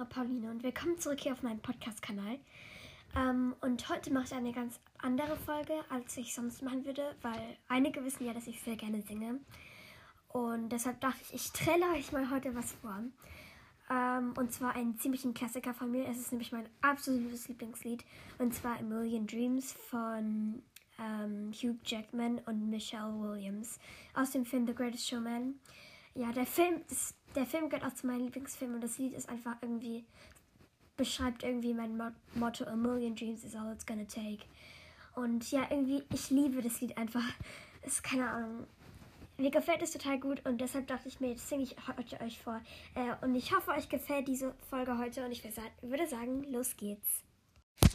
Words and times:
eure 0.00 0.08
Pauline 0.08 0.50
und 0.50 0.62
willkommen 0.62 0.98
zurück 0.98 1.20
hier 1.20 1.32
auf 1.32 1.42
meinem 1.42 1.60
Podcast-Kanal. 1.60 2.38
Ähm, 3.14 3.54
und 3.60 3.86
heute 3.90 4.10
mache 4.10 4.24
ich 4.24 4.32
eine 4.32 4.52
ganz 4.52 4.80
andere 4.96 5.36
Folge, 5.36 5.74
als 5.90 6.16
ich 6.16 6.34
sonst 6.34 6.62
machen 6.62 6.86
würde, 6.86 7.14
weil 7.20 7.58
einige 7.68 8.02
wissen 8.02 8.24
ja, 8.24 8.32
dass 8.32 8.46
ich 8.46 8.62
sehr 8.62 8.76
gerne 8.76 9.02
singe. 9.02 9.40
Und 10.28 10.70
deshalb 10.70 11.00
dachte 11.02 11.20
ich, 11.22 11.34
ich 11.34 11.52
trelle 11.52 11.84
euch 11.94 12.12
mal 12.12 12.30
heute 12.30 12.54
was 12.54 12.72
vor. 12.72 13.02
Ähm, 13.90 14.32
und 14.38 14.54
zwar 14.54 14.74
einen 14.74 14.98
ziemlichen 14.98 15.34
Klassiker 15.34 15.74
von 15.74 15.90
mir. 15.90 16.08
Es 16.08 16.18
ist 16.18 16.32
nämlich 16.32 16.52
mein 16.52 16.68
absolutes 16.80 17.48
Lieblingslied. 17.48 18.02
Und 18.38 18.54
zwar 18.54 18.78
A 18.78 18.82
Million 18.82 19.26
Dreams 19.26 19.72
von 19.90 20.62
ähm, 20.98 21.52
Hugh 21.52 21.76
Jackman 21.84 22.38
und 22.46 22.70
Michelle 22.70 23.12
Williams 23.20 23.78
aus 24.14 24.30
dem 24.30 24.46
Film 24.46 24.66
The 24.66 24.74
Greatest 24.74 25.06
Showman. 25.06 25.56
Ja, 26.14 26.32
der 26.32 26.46
Film, 26.46 26.80
ist, 26.90 27.14
der 27.34 27.46
Film 27.46 27.68
gehört 27.70 27.86
auch 27.86 27.94
zu 27.94 28.06
meinen 28.06 28.24
Lieblingsfilmen 28.24 28.76
und 28.76 28.84
das 28.84 28.98
Lied 28.98 29.14
ist 29.14 29.28
einfach 29.28 29.56
irgendwie, 29.62 30.04
beschreibt 30.96 31.42
irgendwie 31.42 31.72
mein 31.72 31.96
Motto, 32.34 32.64
A 32.64 32.76
Million 32.76 33.14
Dreams 33.14 33.44
is 33.44 33.54
all 33.54 33.72
it's 33.72 33.86
gonna 33.86 34.04
take. 34.04 34.44
Und 35.14 35.50
ja, 35.50 35.66
irgendwie, 35.70 36.02
ich 36.12 36.30
liebe 36.30 36.62
das 36.62 36.80
Lied 36.80 36.96
einfach. 36.96 37.24
Ist 37.82 38.02
keine 38.02 38.28
Ahnung. 38.30 38.66
Mir 39.38 39.50
gefällt 39.50 39.80
es 39.82 39.92
total 39.92 40.20
gut 40.20 40.44
und 40.46 40.60
deshalb 40.60 40.86
dachte 40.86 41.08
ich 41.08 41.18
mir, 41.18 41.30
jetzt 41.30 41.48
singe 41.48 41.62
ich 41.62 41.74
heute 41.96 42.20
euch 42.20 42.38
vor. 42.38 42.60
Äh, 42.94 43.24
und 43.24 43.34
ich 43.34 43.54
hoffe, 43.54 43.70
euch 43.70 43.88
gefällt 43.88 44.28
diese 44.28 44.54
Folge 44.68 44.98
heute 44.98 45.24
und 45.24 45.32
ich 45.32 45.42
würde 45.80 46.06
sagen, 46.06 46.44
los 46.52 46.76
geht's. 46.76 47.22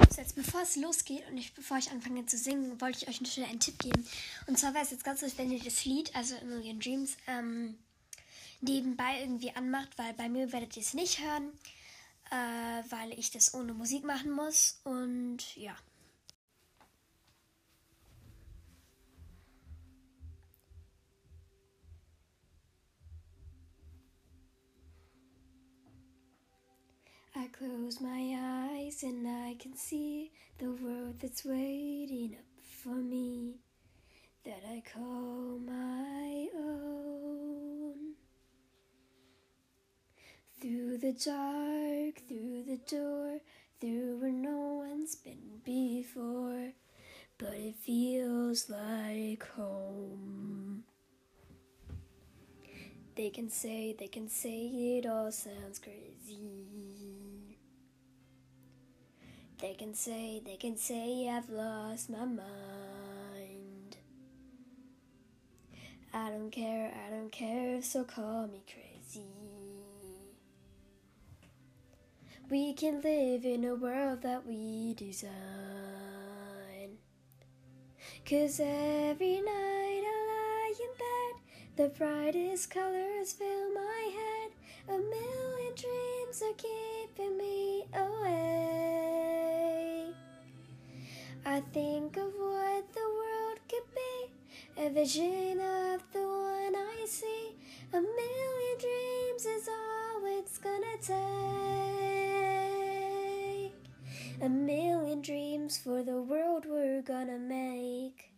So, 0.10 0.22
jetzt 0.22 0.36
bevor 0.36 0.62
es 0.62 0.76
losgeht 0.76 1.24
und 1.30 1.38
ich, 1.38 1.54
bevor 1.54 1.78
ich 1.78 1.92
anfange 1.92 2.26
zu 2.26 2.38
singen, 2.38 2.82
wollte 2.82 3.00
ich 3.04 3.08
euch 3.08 3.22
noch 3.22 3.30
schnell 3.30 3.48
einen 3.48 3.60
Tipp 3.60 3.78
geben. 3.78 4.06
Und 4.48 4.58
zwar 4.58 4.74
wäre 4.74 4.84
es 4.84 4.92
jetzt 4.92 5.04
ganz 5.04 5.22
lustig, 5.22 5.38
wenn 5.40 5.52
ihr 5.52 5.64
das 5.64 5.86
Lied, 5.86 6.16
also 6.16 6.36
A 6.36 6.44
Million 6.46 6.80
Dreams, 6.80 7.16
ähm, 7.28 7.78
nebenbei 8.62 9.22
irgendwie 9.22 9.52
anmacht, 9.52 9.98
weil 9.98 10.14
bei 10.14 10.30
mir 10.30 10.52
werdet 10.52 10.76
ihr 10.78 10.84
es 10.84 10.94
nicht 10.94 11.20
hören, 11.20 11.52
äh, 12.32 12.84
weil 12.90 13.18
ich 13.18 13.32
das 13.32 13.54
ohne 13.54 13.74
Musik 13.74 14.04
machen 14.04 14.32
muss. 14.32 14.80
Und 14.84 15.56
ja. 15.56 15.76
I 27.38 27.48
close 27.48 28.02
my 28.02 28.34
eyes 28.34 29.04
and 29.04 29.28
I 29.28 29.56
can 29.60 29.76
see 29.76 30.32
the 30.58 30.72
world 30.72 31.20
that's 31.20 31.44
waiting 31.44 32.34
up 32.34 32.46
for 32.82 32.96
me 32.96 33.60
that 34.46 34.64
I 34.66 34.82
call 34.82 35.60
my 35.60 36.48
own. 36.56 37.35
Through 40.96 41.12
the 41.12 41.26
dark, 41.26 42.22
through 42.30 42.64
the 42.64 42.80
door, 42.90 43.40
through 43.82 44.18
where 44.22 44.32
no 44.32 44.86
one's 44.88 45.16
been 45.16 45.60
before, 45.66 46.72
but 47.38 47.54
it 47.54 47.76
feels 47.76 48.70
like 48.70 49.46
home. 49.58 50.86
They 53.16 53.30
can 53.30 53.50
say, 53.50 53.94
they 54.00 54.08
can 54.08 54.30
say 54.30 55.00
it 55.00 55.06
all 55.06 55.34
sounds 55.34 55.80
crazy. 55.80 57.58
They 59.60 59.74
can 59.74 59.94
say, 59.96 60.42
they 60.46 60.56
can 60.56 60.78
say 60.78 61.30
I've 61.30 61.50
lost 61.50 62.10
my 62.10 62.24
mind. 62.24 63.98
I 66.14 66.30
don't 66.30 66.52
care, 66.52 66.94
I 67.06 67.10
don't 67.10 67.34
care, 67.34 67.82
so 67.82 68.06
call 68.06 68.48
me 68.48 68.64
crazy. 68.72 69.55
We 72.48 72.74
can 72.74 73.02
live 73.02 73.44
in 73.44 73.66
a 73.66 73.74
world 73.74 74.22
that 74.22 74.46
we 74.46 74.94
design. 74.94 75.32
Cause 78.24 78.60
every 78.60 79.42
night 79.42 80.04
I 80.06 80.18
lie 80.30 80.74
in 80.80 80.92
bed, 81.00 81.34
the 81.76 81.90
brightest 81.98 82.70
colors 82.70 83.34
fill 83.34 83.74
my 83.74 84.12
head. 84.14 84.52
A 84.88 84.92
million 84.92 85.74
dreams 85.76 86.44
are 86.44 86.54
keeping 86.54 87.36
me 87.36 87.88
awake. 87.96 88.56
I 91.48 91.62
think 91.74 92.18
of 92.18 92.32
what 92.36 92.94
the 92.94 93.10
world 93.10 93.60
could 93.68 93.90
be, 93.96 94.30
a 94.86 94.90
vision 94.90 95.60
of 95.60 96.04
the 96.14 96.20
one 96.22 96.76
I 96.76 97.06
see. 97.08 97.56
A 97.92 98.00
million 98.02 98.78
dreams 98.80 99.46
is 99.48 99.68
all 99.68 100.24
it's 100.26 100.60
gonna 100.60 100.98
take. 101.02 101.45
A 104.42 104.50
million 104.50 105.22
dreams 105.22 105.78
for 105.78 106.04
the 106.04 106.22
world 106.22 106.66
we're 106.68 107.02
gonna 107.02 107.38
make. 107.40 108.32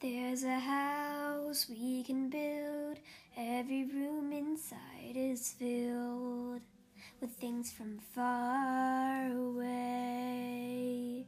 There's 0.00 0.42
a 0.42 0.58
house 0.58 1.68
we 1.70 2.02
can 2.02 2.28
build, 2.30 2.98
every 3.36 3.84
room 3.84 4.32
inside 4.32 5.14
is 5.14 5.52
filled 5.52 6.62
with 7.20 7.30
things 7.36 7.70
from 7.70 8.00
far 8.12 9.30
away. 9.30 11.26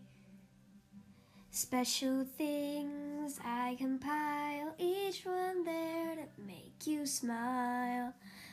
Special 1.52 2.26
things 2.36 3.13
I 3.42 3.74
compile, 3.78 4.74
each 4.76 5.24
one 5.24 5.64
there 5.64 6.16
to 6.16 6.26
make 6.46 6.86
you 6.86 7.06
smile 7.06 8.12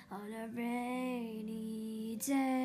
on 0.10 0.32
a 0.32 0.48
rainy 0.56 2.18
day. 2.26 2.62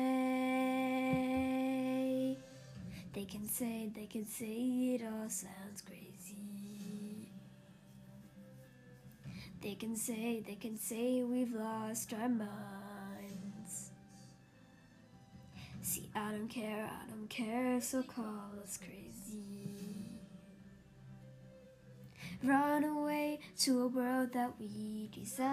They 3.11 3.25
can 3.25 3.49
say, 3.49 3.91
they 3.93 4.05
can 4.05 4.25
say 4.25 4.95
it 4.95 5.01
all 5.03 5.27
sounds 5.27 5.81
crazy. 5.85 7.27
They 9.61 9.75
can 9.75 9.97
say, 9.97 10.39
they 10.47 10.55
can 10.55 10.79
say 10.79 11.23
we've 11.23 11.53
lost 11.53 12.13
our 12.13 12.29
minds. 12.29 13.91
See, 15.81 16.09
I 16.15 16.31
don't 16.31 16.47
care, 16.47 16.89
I 16.89 17.05
don't 17.09 17.29
care, 17.29 17.81
so 17.81 18.01
call 18.01 18.53
us 18.63 18.77
crazy. 18.77 19.86
Run 22.43 22.83
away 22.83 23.39
to 23.61 23.81
a 23.81 23.87
world 23.87 24.33
that 24.33 24.51
we 24.59 25.09
design. 25.11 25.47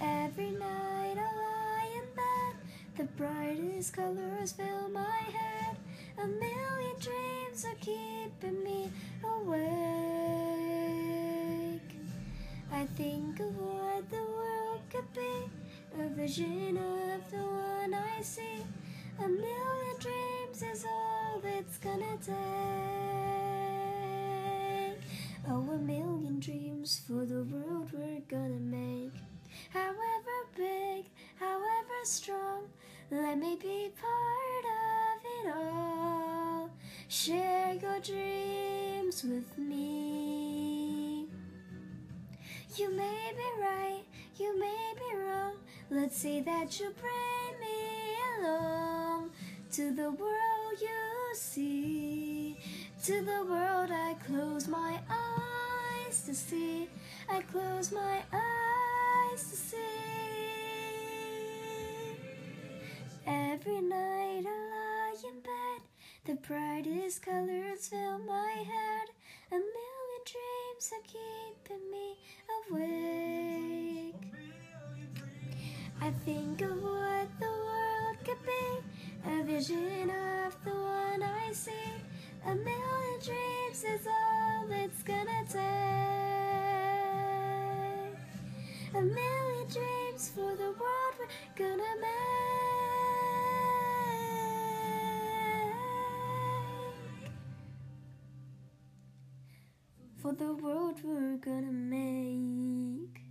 Every 0.00 0.50
night 0.52 1.16
I 1.18 1.32
lie 1.42 1.88
in 1.96 2.04
bed, 2.14 2.54
the 2.96 3.04
brightest 3.16 3.94
colors 3.94 4.52
fill 4.52 4.88
my 4.90 5.22
head. 5.32 5.76
A 6.18 6.26
million 6.26 6.96
dreams 7.00 7.64
are 7.64 7.74
keeping 7.80 8.62
me 8.62 8.92
awake. 9.24 9.58
I 12.72 12.86
think 12.96 13.40
of 13.40 13.56
what 13.58 14.08
the 14.08 14.22
world 14.22 14.82
could 14.88 15.12
be, 15.12 15.50
a 16.00 16.08
vision 16.10 16.76
of 16.76 17.28
the 17.30 17.38
one 17.38 17.92
I 17.92 18.22
see. 18.22 18.64
A 19.18 19.26
million 19.26 19.96
dreams 19.98 20.62
is 20.62 20.84
all 20.84 21.42
it's 21.44 21.78
gonna 21.78 22.16
take. 22.24 22.57
For 26.96 27.26
the 27.26 27.44
world 27.44 27.90
we're 27.92 28.22
gonna 28.30 28.58
make. 28.60 29.12
However 29.74 30.36
big, 30.56 31.04
however 31.38 31.98
strong, 32.04 32.62
let 33.10 33.36
me 33.36 33.58
be 33.60 33.90
part 34.00 34.64
of 34.64 35.20
it 35.36 35.54
all. 35.54 36.70
Share 37.08 37.74
your 37.74 38.00
dreams 38.00 39.22
with 39.22 39.58
me. 39.58 41.26
You 42.76 42.90
may 42.96 43.32
be 43.36 43.62
right, 43.62 44.04
you 44.38 44.58
may 44.58 44.94
be 44.96 45.16
wrong. 45.18 45.56
Let's 45.90 46.16
say 46.16 46.40
that 46.40 46.80
you 46.80 46.94
bring 46.98 47.60
me 47.60 48.16
along 48.40 49.30
to 49.72 49.94
the 49.94 50.10
world 50.10 50.80
you 50.80 51.34
see. 51.34 52.56
To 53.04 53.22
the 53.22 53.44
world 53.44 53.90
I 53.92 54.14
close 54.26 54.66
my 54.68 54.98
eyes 56.18 56.26
to 56.26 56.34
see. 56.34 56.88
I 57.28 57.42
close 57.42 57.92
my 57.92 58.22
eyes 58.32 59.42
to 59.50 59.56
see. 59.56 59.76
Every 63.26 63.80
night 63.82 64.44
I 64.46 64.58
lie 64.72 65.14
in 65.28 65.40
bed, 65.40 65.82
the 66.24 66.34
brightest 66.34 67.22
colors 67.22 67.88
fill 67.88 68.18
my 68.18 68.52
head. 68.56 69.08
A 69.50 69.54
million 69.54 70.22
dreams 70.24 70.92
are 70.92 71.06
keeping 71.06 71.90
me 71.90 72.16
awake. 72.70 73.47
Gonna 91.56 91.94
make. 92.00 92.10
For 100.16 100.32
the 100.32 100.52
world 100.54 101.00
we're 101.04 101.36
gonna 101.36 101.72
make. 101.72 103.27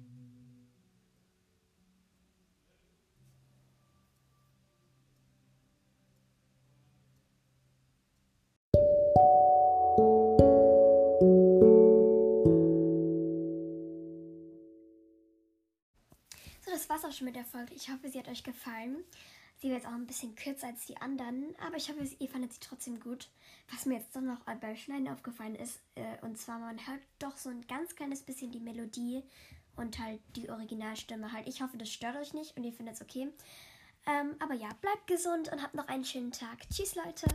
So, 16.68 16.74
das 16.74 16.90
war's 16.90 17.06
auch 17.06 17.14
schon 17.14 17.24
mit 17.24 17.38
der 17.38 17.46
Folge. 17.46 17.74
Ich 17.74 17.90
hoffe, 17.90 18.10
sie 18.10 18.20
hat 18.20 18.28
euch 18.28 18.44
gefallen. 18.44 19.06
Sie 19.56 19.70
wird 19.70 19.78
jetzt 19.78 19.88
auch 19.88 19.96
ein 19.96 20.06
bisschen 20.06 20.36
kürzer 20.36 20.68
als 20.68 20.86
die 20.86 20.98
anderen, 20.98 21.56
aber 21.66 21.78
ich 21.78 21.90
hoffe, 21.90 22.04
ihr 22.20 22.28
fandet 22.28 22.52
sie 22.52 22.60
trotzdem 22.60 23.00
gut. 23.00 23.30
Was 23.72 23.86
mir 23.86 23.96
jetzt 23.96 24.14
doch 24.14 24.22
noch 24.22 24.42
beim 24.42 24.76
Schneiden 24.76 25.08
aufgefallen 25.08 25.56
ist, 25.56 25.80
äh, 25.96 26.18
und 26.24 26.38
zwar, 26.38 26.60
man 26.60 26.86
hört 26.86 27.00
doch 27.20 27.38
so 27.38 27.50
ein 27.50 27.66
ganz 27.68 27.96
kleines 27.96 28.22
bisschen 28.22 28.52
die 28.52 28.60
Melodie 28.60 29.24
und 29.78 29.98
halt 29.98 30.20
die 30.36 30.50
Originalstimme 30.50 31.32
halt. 31.32 31.48
Ich 31.48 31.62
hoffe, 31.62 31.78
das 31.78 31.90
stört 31.90 32.18
euch 32.18 32.34
nicht 32.34 32.58
und 32.58 32.66
ihr 32.66 32.74
findet 32.74 32.96
es 32.96 33.02
okay. 33.02 33.30
Ähm, 34.06 34.36
aber 34.40 34.54
ja, 34.54 34.68
bleibt 34.82 35.08
gesund 35.08 35.50
und 35.50 35.64
habt 35.64 35.74
noch 35.74 35.88
einen 35.88 36.04
schönen 36.04 36.34
Tag. 36.34 36.70
Tschüss, 36.70 36.96
Leute. 36.96 37.28